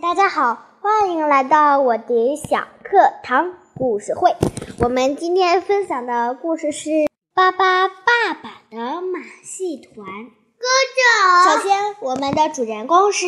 [0.00, 4.34] 大家好，欢迎来到我的小课堂故事会。
[4.78, 6.90] 我们今天分享的故事是
[7.34, 10.06] 《巴巴爸爸的马戏团》。
[10.58, 13.26] 哥首先，我们的主人公是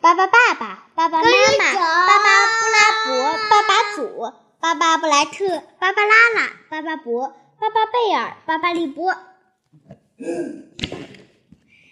[0.00, 7.28] 巴巴爸爸、巴爸妈妈、巴巴布拉伯、巴巴祖、巴巴布莱特、巴巴拉拉、巴巴伯、
[7.60, 9.14] 巴巴贝尔、巴巴利波。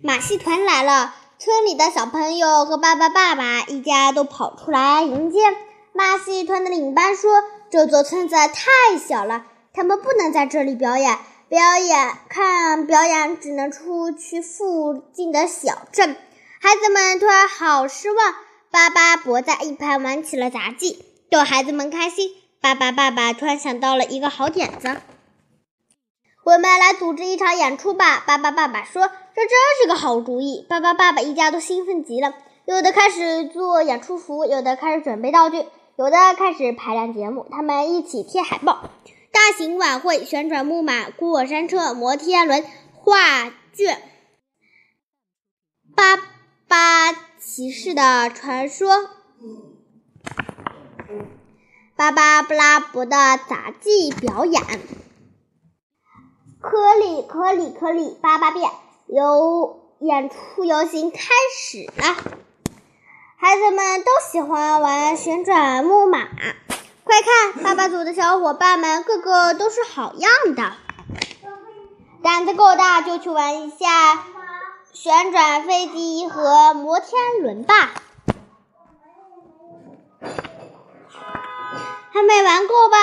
[0.00, 1.14] 马戏团来了。
[1.40, 5.38] 村里的小朋友和巴巴爸爸一家都跑出来迎接。
[5.92, 11.16] 马戏团的领班说：“这座村子太小了，他们不能在这里表演。
[11.48, 16.16] 表演看表演只能出去附近的小镇。”
[16.60, 18.34] 孩子们突然好失望。
[18.72, 22.32] 巴巴伯在一旁玩起了杂技，逗孩子们开心。
[22.60, 24.96] 巴巴爸爸突然想到了一个好点子。
[26.48, 29.50] 我们来组织一场演出吧，巴巴爸爸说：“这真
[29.82, 32.32] 是个好主意。”巴巴爸爸一家都兴奋极了，
[32.64, 35.66] 有的开始做演出服，有的开始准备道具，
[35.96, 37.46] 有的开始排练节目。
[37.50, 38.88] 他们一起贴海报。
[39.30, 44.00] 大型晚会、旋转木马、过山车、摩天轮、画卷、
[45.94, 46.16] 巴
[46.66, 48.88] 巴骑士的传说、
[51.94, 54.62] 巴巴布拉伯的杂技表演。
[56.70, 58.70] 颗粒颗粒颗粒，八八变，
[59.06, 61.18] 游演出游行开
[61.50, 62.14] 始了。
[63.38, 66.18] 孩子们都喜欢玩旋转木马，
[67.04, 67.22] 快
[67.54, 70.74] 看，爸爸组的小伙伴们个个都是好样的。
[72.22, 74.22] 胆子够大就去玩一下
[74.92, 77.74] 旋转飞机和摩天轮吧。
[82.10, 82.98] 还没玩够吧？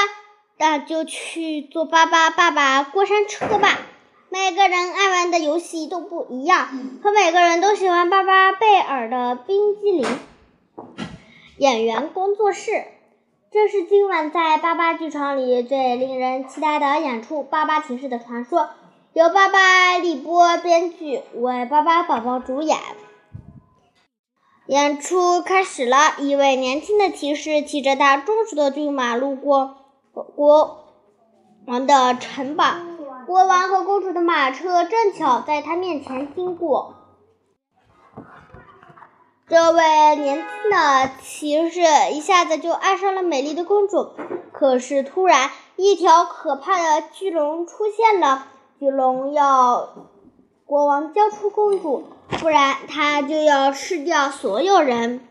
[0.57, 3.77] 那就去坐巴巴爸爸过山车吧。
[4.29, 6.69] 每个人爱玩的游戏都不一样，
[7.01, 10.07] 可每个人都喜欢巴巴贝尔的冰激凌。
[11.57, 12.83] 演员工作室，
[13.51, 18.61] 这是今晚在巴巴剧场里最令人期待的演出——《巴巴骑士的传说》，
[19.13, 22.77] 由巴巴利波编剧，为巴巴宝宝主演。
[24.67, 29.77] 演出开始了，一位年轻的骑士骑着他忠实的骏马路过。
[30.23, 30.85] 国
[31.67, 32.63] 王的城堡，
[33.27, 36.95] 国王和公主的马车正巧在他面前经过。
[39.47, 41.81] 这位年轻的骑士
[42.13, 44.11] 一下子就爱上了美丽的公主，
[44.53, 48.47] 可是突然，一条可怕的巨龙出现了。
[48.79, 49.89] 巨龙要
[50.65, 52.05] 国王交出公主，
[52.39, 55.27] 不然他就要吃掉所有人。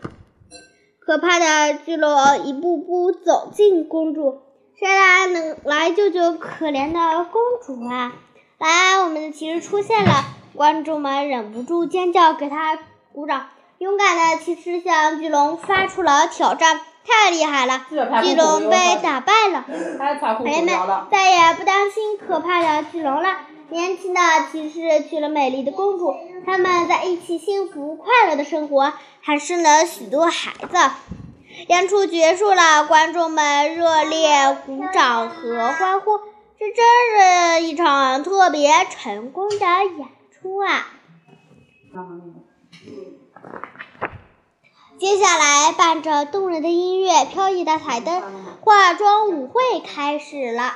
[1.00, 4.42] 可怕的巨龙一步步走近公主。
[4.76, 8.12] 谁来能来救救可怜的公主啊？
[8.58, 10.24] 来，我们的骑士出现了，
[10.56, 12.76] 观众们忍不住尖叫，给他
[13.12, 13.46] 鼓掌。
[13.78, 17.86] 勇敢的骑士向巨龙发出了挑战，太厉害了！
[17.88, 20.74] 巨龙被打败了，人们
[21.08, 23.42] 再也不担心可怕的巨龙了。
[23.68, 24.20] 年轻的
[24.50, 31.23] 骑士娶了美丽的公主，他们在一起幸福快乐的生活，还生了许多孩子。
[31.68, 36.18] 演出结束了，观众们热烈鼓掌和欢呼，
[36.58, 40.86] 这真是一场特别成功的演出啊！
[44.98, 48.22] 接下来，伴着动人的音乐、飘逸的彩灯，
[48.60, 50.74] 化妆舞会开始了。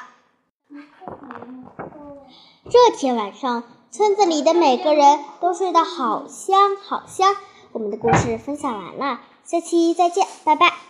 [2.71, 7.37] 这天晚上，村子里的每个人都睡得好香好香。
[7.73, 9.21] 我们的故事分享完了。
[9.51, 10.89] 下期再见，拜拜。